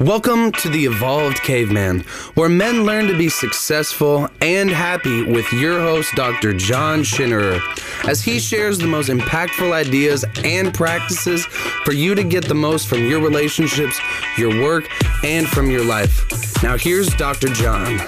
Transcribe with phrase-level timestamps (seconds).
[0.00, 2.00] Welcome to the Evolved Caveman,
[2.32, 6.54] where men learn to be successful and happy with your host, Dr.
[6.54, 7.60] John Schinnerer,
[8.08, 11.44] as he shares the most impactful ideas and practices
[11.84, 14.00] for you to get the most from your relationships,
[14.38, 14.88] your work,
[15.22, 16.62] and from your life.
[16.62, 17.48] Now, here's Dr.
[17.48, 17.98] John.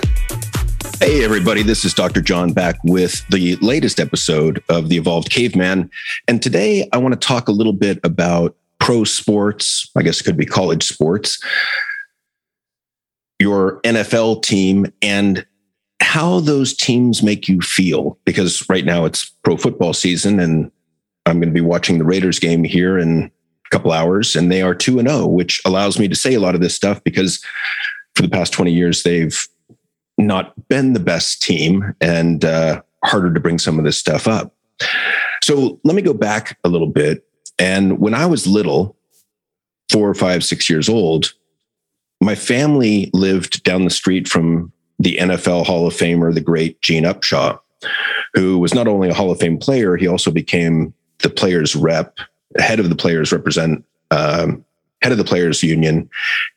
[0.99, 2.23] Hey, everybody, this is Dr.
[2.23, 5.91] John back with the latest episode of The Evolved Caveman.
[6.27, 10.25] And today I want to talk a little bit about pro sports, I guess it
[10.25, 11.41] could be college sports,
[13.39, 15.47] your NFL team, and
[16.01, 18.19] how those teams make you feel.
[18.25, 20.71] Because right now it's pro football season, and
[21.27, 23.31] I'm going to be watching the Raiders game here in
[23.67, 26.41] a couple hours, and they are 2 and 0, which allows me to say a
[26.41, 27.43] lot of this stuff because
[28.17, 29.47] for the past 20 years, they've
[30.19, 34.57] not been the best team and uh, harder to bring some of this stuff up.
[35.45, 37.25] So let me go back a little bit
[37.59, 38.97] and when I was little,
[39.91, 41.33] four or five, six years old,
[42.21, 47.05] my family lived down the street from the NFL Hall of Famer, the great Gene
[47.05, 47.59] Upshaw,
[48.35, 52.19] who was not only a Hall of Fame player, he also became the players' rep,
[52.59, 54.65] head of the players' represent, um,
[55.03, 56.09] head of the players' union.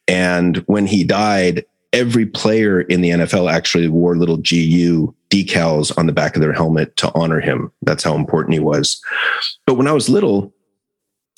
[0.07, 6.05] And when he died, every player in the NFL actually wore little GU decals on
[6.05, 7.71] the back of their helmet to honor him.
[7.81, 9.01] That's how important he was.
[9.65, 10.53] But when I was little,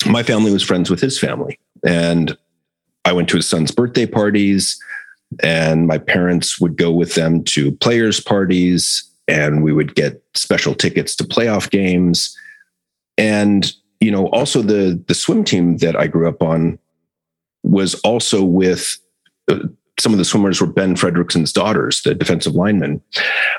[0.06, 1.58] my family was friends with his family.
[1.84, 2.36] And
[3.04, 4.78] I went to his son's birthday parties,
[5.42, 10.74] and my parents would go with them to players' parties, and we would get special
[10.74, 12.36] tickets to playoff games.
[13.16, 16.78] And, you know, also the the swim team that I grew up on
[17.62, 18.98] was also with
[19.48, 19.58] uh,
[19.98, 23.02] some of the swimmers were Ben Frederickson's daughters, the defensive linemen.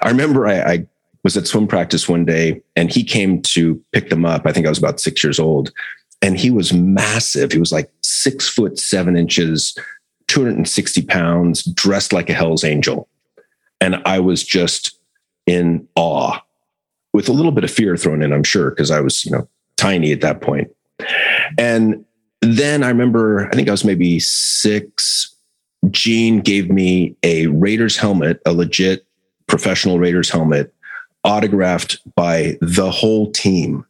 [0.02, 0.88] I remember I, I
[1.24, 4.44] was at swim practice one day and he came to pick them up.
[4.46, 5.72] I think I was about six years old
[6.22, 7.52] and he was massive.
[7.52, 9.78] He was like six foot seven inches,
[10.28, 13.08] 260 pounds, dressed like a Hell's Angel.
[13.82, 15.00] And I was just
[15.46, 16.40] in awe
[17.14, 19.48] with a little bit of fear thrown in, I'm sure, because I was, you know,
[19.78, 20.70] tiny at that point.
[21.58, 22.06] And
[22.42, 25.34] then I remember, I think I was maybe six.
[25.90, 29.06] Gene gave me a Raiders helmet, a legit
[29.48, 30.74] professional Raiders helmet,
[31.24, 33.86] autographed by the whole team.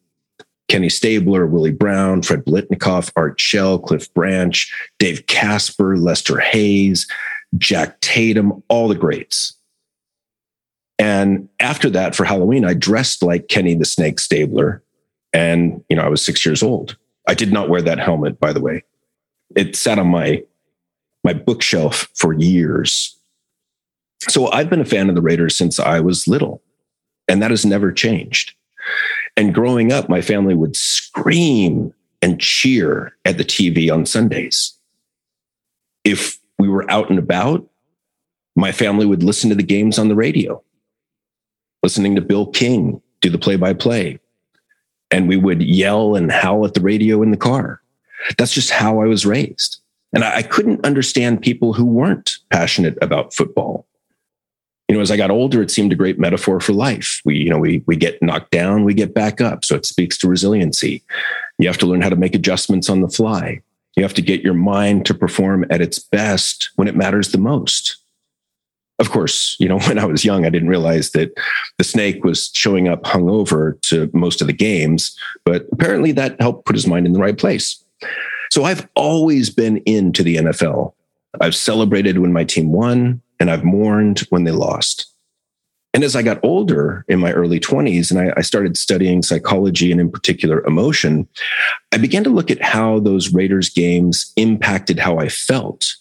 [0.69, 7.07] Kenny Stabler, Willie Brown, Fred Biletnikoff, Art Shell, Cliff Branch, Dave Casper, Lester Hayes,
[7.57, 9.56] Jack Tatum, all the greats.
[10.97, 14.84] And after that, for Halloween, I dressed like Kenny the Snake Stabler.
[15.34, 16.97] And, you know, I was six years old.
[17.28, 18.84] I did not wear that helmet, by the way.
[19.56, 20.44] It sat on my
[21.24, 23.18] my bookshelf for years.
[24.29, 26.62] So I've been a fan of the Raiders since I was little,
[27.28, 28.53] and that has never changed.
[29.39, 34.77] And growing up, my family would scream and cheer at the TV on Sundays.
[36.03, 37.66] If we were out and about,
[38.57, 40.61] my family would listen to the games on the radio,
[41.83, 44.19] listening to Bill King do the play by play.
[45.09, 47.81] And we would yell and howl at the radio in the car.
[48.38, 49.79] That's just how I was raised.
[50.11, 53.88] And I, couldn't understand people who weren't passionate about football
[54.89, 57.22] you know, as I got older, it seemed a great metaphor for life.
[57.23, 59.63] We, you know, we we get knocked down, we get back up.
[59.63, 61.03] So it speaks to resiliency.
[61.59, 63.61] You have to learn how to make adjustments on the fly.
[63.95, 67.38] You have to get your mind to perform at its best when it matters the
[67.38, 67.97] most.
[68.97, 71.38] Of course, you know, when I was young, I didn't realize that
[71.78, 76.66] the snake was showing up hungover to most of the games, but apparently that helped
[76.66, 77.83] put his mind in the right place.
[78.49, 80.94] So I've always been into the NFL.
[81.39, 85.05] I've celebrated when my team won and I've mourned when they lost.
[85.94, 89.91] And as I got older in my early 20s and I, I, started studying psychology
[89.91, 91.27] and, in particular, emotion,
[91.91, 95.95] I began to look at how those Raiders games impacted how I felt.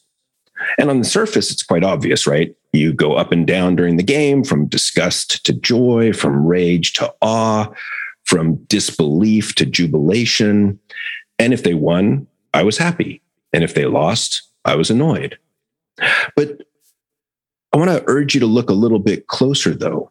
[0.76, 2.54] And on the surface, it's quite obvious, right?
[2.72, 7.14] You go up and down during the game from disgust to joy, from rage to
[7.22, 7.68] awe,
[8.24, 10.78] from disbelief to jubilation.
[11.38, 13.22] And if they won, I was happy.
[13.54, 15.38] And if they lost, I was annoyed.
[16.36, 16.62] But
[17.72, 20.10] I want to urge you to look a little bit closer, though,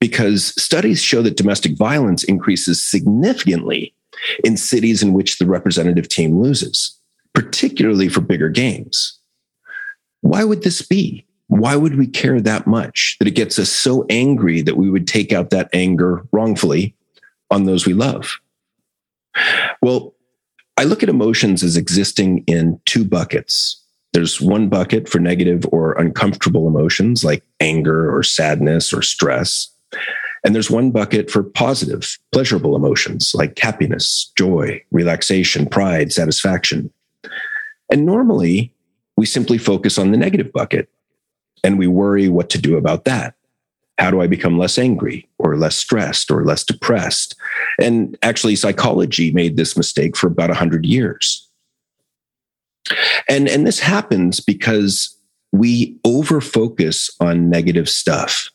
[0.00, 3.94] because studies show that domestic violence increases significantly
[4.44, 6.98] in cities in which the representative team loses,
[7.34, 9.18] particularly for bigger games.
[10.20, 11.26] Why would this be?
[11.48, 15.06] Why would we care that much that it gets us so angry that we would
[15.06, 16.94] take out that anger wrongfully
[17.50, 18.38] on those we love?
[19.82, 20.14] Well,
[20.76, 23.81] I look at emotions as existing in two buckets
[24.12, 29.68] there's one bucket for negative or uncomfortable emotions like anger or sadness or stress.
[30.44, 36.92] And there's one bucket for positive, pleasurable emotions like happiness, joy, relaxation, pride, satisfaction.
[37.90, 38.72] And normally
[39.16, 40.88] we simply focus on the negative bucket
[41.64, 43.34] and we worry what to do about that.
[43.98, 47.36] How do I become less angry or less stressed or less depressed?
[47.78, 51.48] And actually, psychology made this mistake for about 100 years.
[53.28, 55.16] And, and this happens because
[55.52, 58.50] we over focus on negative stuff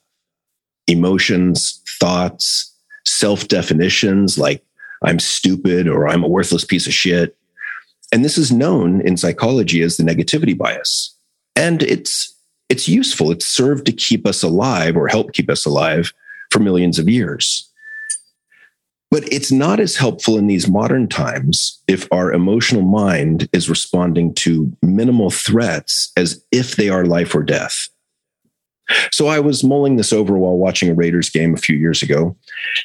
[0.87, 2.73] emotions, thoughts,
[3.05, 4.63] self definitions like
[5.03, 7.35] I'm stupid or I'm a worthless piece of shit.
[8.11, 11.15] And this is known in psychology as the negativity bias.
[11.55, 12.33] And it's
[12.69, 13.31] it's useful.
[13.31, 16.13] It's served to keep us alive or help keep us alive
[16.51, 17.66] for millions of years.
[19.09, 24.33] But it's not as helpful in these modern times if our emotional mind is responding
[24.35, 27.87] to minimal threats as if they are life or death.
[29.11, 32.35] So I was mulling this over while watching a Raiders game a few years ago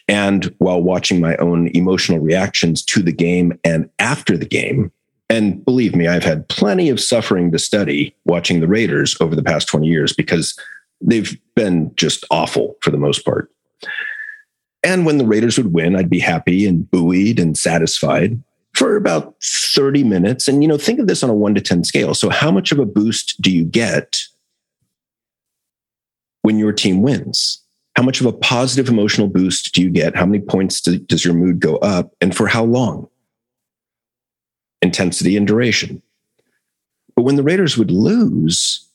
[0.09, 4.91] and while watching my own emotional reactions to the game and after the game.
[5.31, 9.43] And believe me, I've had plenty of suffering to study watching the Raiders over the
[9.43, 10.59] past 20 years because
[11.01, 13.51] they've been just awful for the most part.
[14.84, 18.43] And when the Raiders would win, I'd be happy and buoyed and satisfied
[18.75, 20.49] for about 30 minutes.
[20.49, 22.14] And, you know, think of this on a one to 10 scale.
[22.14, 24.19] So, how much of a boost do you get
[26.43, 27.62] when your team wins?
[27.94, 30.17] How much of a positive emotional boost do you get?
[30.17, 32.14] How many points do, does your mood go up?
[32.20, 33.08] And for how long?
[34.82, 36.02] intensity and duration.
[37.14, 38.87] But when the Raiders would lose,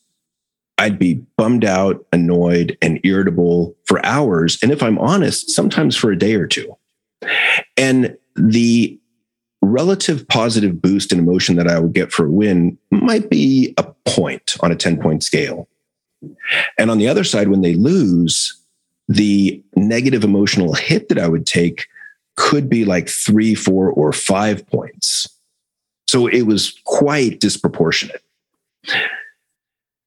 [0.78, 4.58] I'd be bummed out, annoyed, and irritable for hours.
[4.62, 6.76] And if I'm honest, sometimes for a day or two.
[7.76, 8.98] And the
[9.60, 13.84] relative positive boost in emotion that I would get for a win might be a
[14.06, 15.68] point on a 10 point scale.
[16.78, 18.54] And on the other side, when they lose,
[19.08, 21.86] the negative emotional hit that I would take
[22.36, 25.26] could be like three, four, or five points.
[26.08, 28.22] So it was quite disproportionate.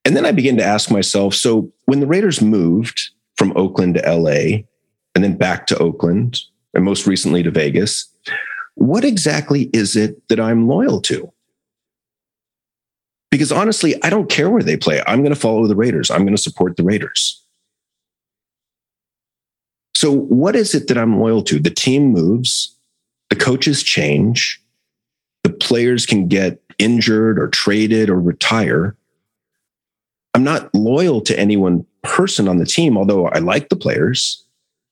[0.04, 4.16] And then I began to ask myself so when the Raiders moved from Oakland to
[4.16, 4.64] LA
[5.14, 6.40] and then back to Oakland
[6.74, 8.12] and most recently to Vegas,
[8.76, 11.32] what exactly is it that I'm loyal to?
[13.30, 15.02] Because honestly, I don't care where they play.
[15.08, 16.12] I'm going to follow the Raiders.
[16.12, 17.42] I'm going to support the Raiders.
[19.96, 21.60] So, what is it that I'm loyal to?
[21.60, 22.76] The team moves,
[23.30, 24.62] the coaches change,
[25.44, 28.96] the players can get injured or traded or retire.
[30.34, 34.44] I'm not loyal to any one person on the team, although I like the players.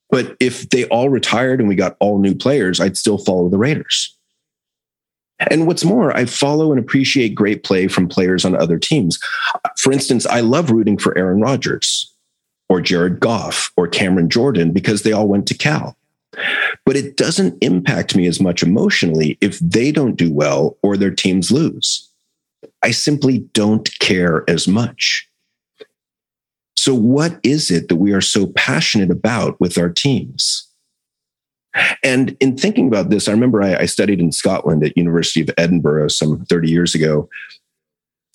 [0.09, 3.57] But if they all retired and we got all new players, I'd still follow the
[3.57, 4.15] Raiders.
[5.49, 9.19] And what's more, I follow and appreciate great play from players on other teams.
[9.77, 12.13] For instance, I love rooting for Aaron Rodgers
[12.67, 15.95] or Jared Goff or Cameron Jordan because they all went to Cal
[16.85, 21.11] but it doesn't impact me as much emotionally if they don't do well or their
[21.11, 22.09] teams lose.
[22.83, 25.28] I simply don't care as much.
[26.79, 30.65] So, what is it that we are so passionate about with our teams?
[32.03, 35.51] And in thinking about this, I remember I, I studied in Scotland at University of
[35.57, 37.29] Edinburgh some 30 years ago.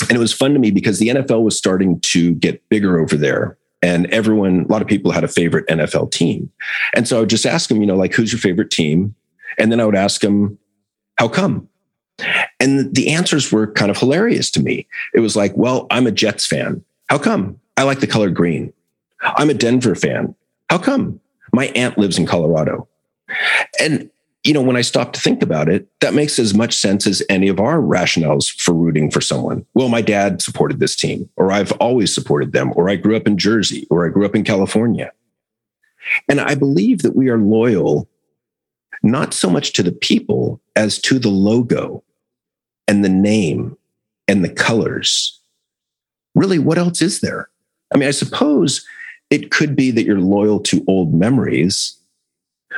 [0.03, 3.17] And it was fun to me because the NFL was starting to get bigger over
[3.17, 6.51] there and everyone, a lot of people had a favorite NFL team.
[6.95, 9.15] And so I would just ask them, you know, like, who's your favorite team?
[9.57, 10.59] And then I would ask them,
[11.17, 11.67] how come?
[12.61, 14.87] And the answers were kind of hilarious to me.
[15.15, 16.85] It was like, well, I'm a Jets fan.
[17.09, 17.59] How come?
[17.77, 18.73] I like the color green.
[19.21, 20.35] I'm a Denver fan.
[20.71, 21.21] How come?
[21.53, 22.89] My aunt lives in Colorado.
[23.81, 24.11] And
[24.45, 27.23] you know, when I stop to think about it, that makes as much sense as
[27.31, 29.65] any of our rationales for rooting for someone.
[29.73, 33.27] Well, my dad supported this team, or I've always supported them, or I grew up
[33.27, 35.11] in Jersey, or I grew up in California.
[36.29, 38.07] And I believe that we are loyal
[39.03, 42.03] not so much to the people as to the logo
[42.87, 43.79] and the name
[44.29, 45.41] and the colors.
[46.35, 47.49] Really, what else is there?
[47.95, 48.85] I mean, I suppose
[49.31, 51.97] it could be that you're loyal to old memories,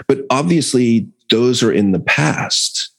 [0.07, 2.91] but obviously those are in the past.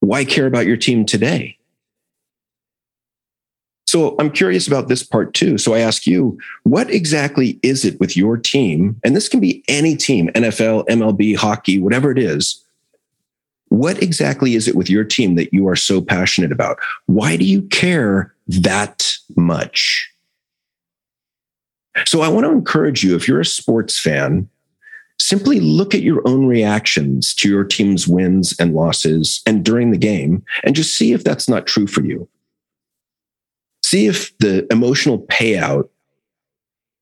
[0.00, 1.58] Why care about your team today?
[3.86, 5.58] So I'm curious about this part too.
[5.58, 9.00] So I ask you, what exactly is it with your team?
[9.02, 12.64] And this can be any team, NFL, MLB, hockey, whatever it is.
[13.68, 16.78] What exactly is it with your team that you are so passionate about?
[17.06, 20.08] Why do you care that much?
[22.06, 24.48] So I want to encourage you, if you're a sports fan,
[25.18, 29.98] simply look at your own reactions to your team's wins and losses and during the
[29.98, 32.28] game and just see if that's not true for you.
[33.82, 35.88] See if the emotional payout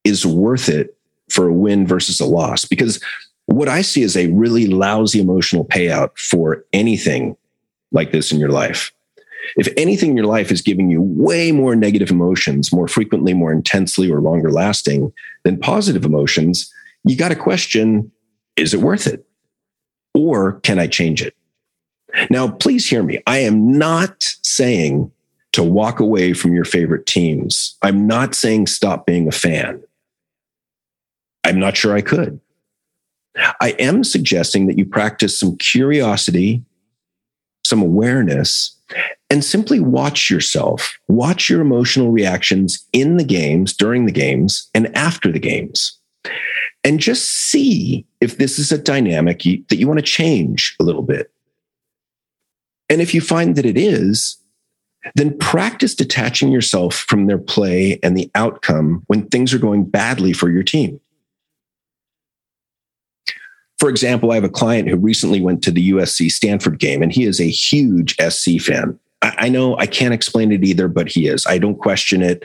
[0.05, 0.97] is worth it
[1.31, 2.65] for a win versus a loss.
[2.65, 3.03] Because
[3.47, 7.37] what I see is a really lousy emotional payout for anything
[7.93, 8.93] like this in your life
[9.57, 13.53] If anything in your life is giving you way more negative emotions, more frequently, more
[13.53, 15.13] intensely, or longer lasting
[15.45, 16.73] than positive emotions,
[17.05, 18.11] you got to question
[18.57, 19.25] is it worth it?
[20.15, 21.35] Or can I change it?
[22.29, 23.23] Now, please hear me.
[23.27, 25.13] I am not saying
[25.53, 27.77] to walk away from your favorite teams.
[27.83, 29.83] I'm not saying stop being a fan.
[31.45, 32.41] I'm not sure I could.
[33.61, 36.65] I am suggesting that you practice some curiosity,
[37.65, 38.77] some awareness,
[39.31, 44.95] and simply watch yourself, watch your emotional reactions in the games, during the games, and
[44.97, 45.99] after the games.
[46.85, 51.03] And just see if this is a dynamic that you want to change a little
[51.03, 51.31] bit.
[52.89, 54.39] And if you find that it is,
[55.15, 60.33] then practice detaching yourself from their play and the outcome when things are going badly
[60.33, 61.01] for your team.
[63.79, 67.13] For example, I have a client who recently went to the USC Stanford game, and
[67.13, 68.99] he is a huge SC fan.
[69.23, 71.47] I, I know I can't explain it either, but he is.
[71.47, 72.45] I don't question it.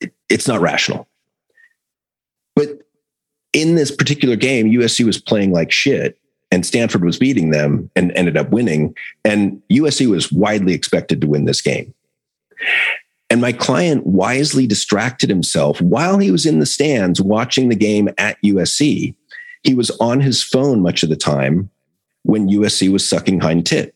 [0.00, 0.12] it.
[0.28, 1.06] It's not rational.
[2.56, 2.82] But
[3.52, 6.18] in this particular game, USC was playing like shit,
[6.50, 8.94] and Stanford was beating them and ended up winning.
[9.24, 11.94] And USC was widely expected to win this game.
[13.30, 18.08] And my client wisely distracted himself while he was in the stands watching the game
[18.18, 19.14] at USC
[19.64, 21.70] he was on his phone much of the time
[22.22, 23.93] when USC was sucking hind tit.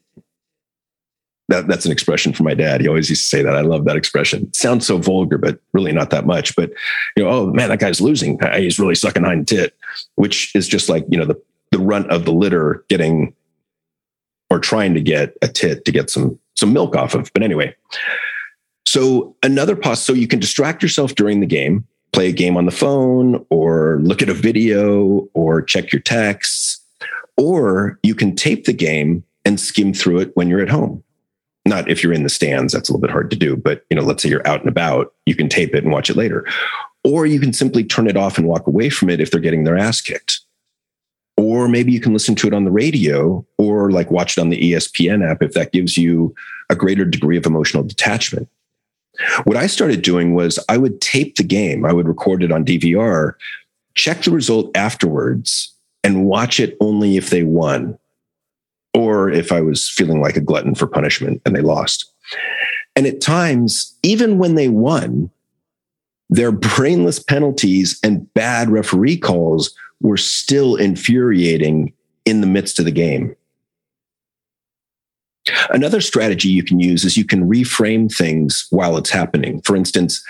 [1.49, 2.81] That, that's an expression from my dad.
[2.81, 3.57] He always used to say that.
[3.57, 4.45] I love that expression.
[4.45, 6.55] It sounds so vulgar, but really not that much.
[6.55, 6.71] But
[7.17, 8.43] you know, oh man, that guy's losing.
[8.43, 9.75] Uh, he's really sucking hind tit,
[10.17, 11.41] which is just like you know the
[11.71, 13.35] the runt of the litter getting
[14.51, 17.33] or trying to get a tit to get some some milk off of.
[17.33, 17.75] But anyway,
[18.87, 20.03] so another pause.
[20.03, 24.01] So you can distract yourself during the game play a game on the phone or
[24.03, 26.81] look at a video or check your texts.
[27.37, 31.05] Or you can tape the game and skim through it when you're at home.
[31.69, 33.97] Not if you're in the stands, that's a little bit hard to do, but you
[33.97, 36.47] know, let's say you're out and about, you can tape it and watch it later.
[37.05, 39.65] Or you can simply turn it off and walk away from it if they're getting
[39.65, 40.41] their ass kicked.
[41.37, 44.51] Or maybe you can listen to it on the radio or like watch it on
[44.51, 46.35] the ESPN app if that gives you
[46.69, 48.49] a greater degree of emotional detachment.
[49.45, 52.65] What I started doing was I would tape the game, I would record it on
[52.65, 53.35] DVR,
[53.95, 55.73] check the result afterwards,
[56.05, 57.99] and watch it only if they won
[58.99, 62.11] or if I was feeling like a glutton for punishment and they lost.
[62.97, 65.31] And at times, even when they won,
[66.29, 71.93] their brainless penalties and bad referee calls were still infuriating
[72.25, 73.37] in the midst of the game.
[75.71, 79.63] Another strategy you can use is you can reframe things while it's happening.
[79.63, 80.23] For instance,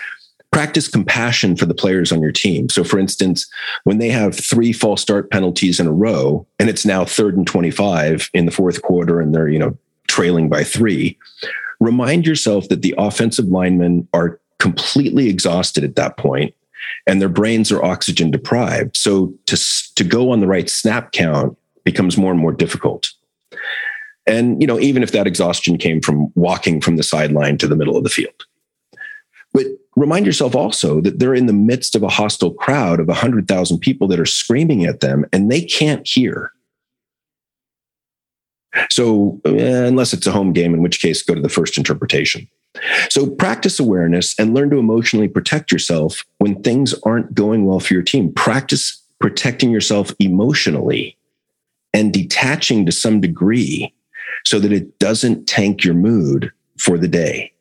[0.51, 2.69] practice compassion for the players on your team.
[2.69, 3.47] So, for instance,
[3.83, 7.45] when they have three false start penalties in a row and it's now third and
[7.45, 9.77] 25 in the fourth quarter and they're, you know,
[10.07, 11.17] trailing by three,
[11.79, 16.53] remind yourself that the offensive linemen are completely exhausted at that point
[17.05, 18.97] and their brains are oxygen deprived.
[18.97, 19.57] So, to,
[19.95, 23.11] to go on the right snap count becomes more and more difficult.
[24.25, 27.75] And, you know, even if that exhaustion came from walking from the sideline to the
[27.75, 28.45] middle of the field.
[29.99, 34.07] Remind yourself also that they're in the midst of a hostile crowd of 100,000 people
[34.07, 36.53] that are screaming at them and they can't hear.
[38.89, 42.47] So, eh, unless it's a home game, in which case, go to the first interpretation.
[43.09, 47.93] So, practice awareness and learn to emotionally protect yourself when things aren't going well for
[47.93, 48.31] your team.
[48.31, 51.17] Practice protecting yourself emotionally
[51.93, 53.93] and detaching to some degree
[54.45, 57.51] so that it doesn't tank your mood for the day.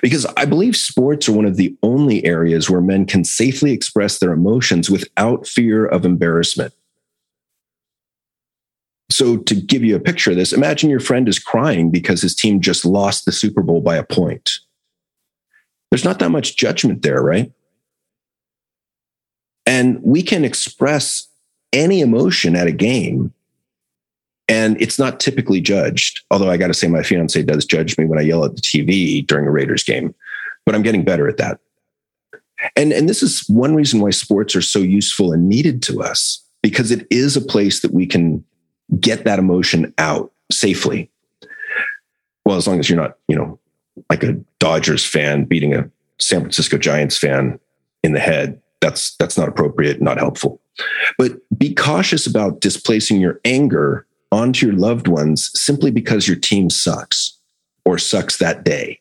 [0.00, 4.18] Because I believe sports are one of the only areas where men can safely express
[4.18, 6.72] their emotions without fear of embarrassment.
[9.10, 12.34] So, to give you a picture of this, imagine your friend is crying because his
[12.34, 14.50] team just lost the Super Bowl by a point.
[15.90, 17.52] There's not that much judgment there, right?
[19.66, 21.28] And we can express
[21.72, 23.32] any emotion at a game
[24.48, 26.22] and it's not typically judged.
[26.30, 28.62] Although I got to say, my fiance does judge me when I yell at the
[28.62, 30.14] TV during a Raiders game,
[30.66, 31.60] but I'm getting better at that.
[32.76, 36.42] And, and this is one reason why sports are so useful and needed to us
[36.62, 38.44] because it is a place that we can
[39.00, 41.10] get that emotion out safely.
[42.44, 43.58] Well, as long as you're not, you know,
[44.10, 47.58] like a Dodgers fan beating a San Francisco Giants fan
[48.02, 50.60] in the head, that's that's not appropriate, not helpful.
[51.18, 56.68] But be cautious about displacing your anger onto your loved ones simply because your team
[56.68, 57.38] sucks
[57.84, 59.00] or sucks that day.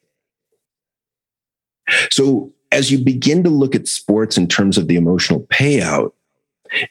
[2.12, 6.12] So, as you begin to look at sports in terms of the emotional payout,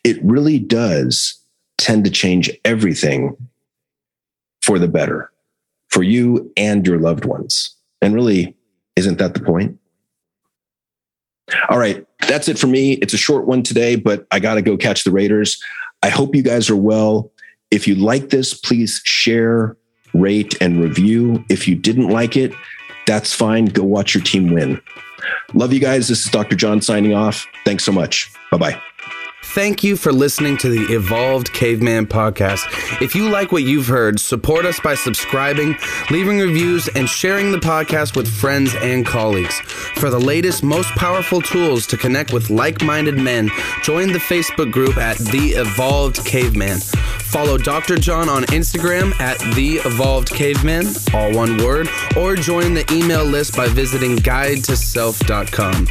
[0.05, 1.41] it really does
[1.79, 3.37] tend to change everything
[4.61, 5.33] for the better,
[5.89, 7.75] for you and your loved ones.
[8.01, 8.57] And really,
[8.97, 9.79] isn't that the point?
[11.69, 12.93] All right, that's it for me.
[12.95, 15.61] It's a short one today, but I got to go catch the Raiders.
[16.03, 17.32] I hope you guys are well.
[17.73, 19.77] If you like this, please share,
[20.13, 21.43] rate, and review.
[21.49, 22.53] If you didn't like it,
[23.07, 23.65] that's fine.
[23.65, 24.81] Go watch your team win.
[25.55, 26.09] Love you guys.
[26.09, 26.55] This is Dr.
[26.55, 27.47] John signing off.
[27.65, 28.31] Thanks so much.
[28.51, 28.83] Bye bye.
[29.45, 32.63] Thank you for listening to the Evolved Caveman podcast.
[33.03, 35.77] If you like what you've heard, support us by subscribing,
[36.11, 39.61] leaving reviews, and sharing the podcast with friends and colleagues.
[39.97, 43.51] For the latest, most powerful tools to connect with like minded men,
[43.83, 46.79] join the Facebook group at The Evolved Caveman.
[46.79, 47.97] Follow Dr.
[47.97, 53.55] John on Instagram at The Evolved Caveman, all one word, or join the email list
[53.55, 55.89] by visiting guidetoself.com.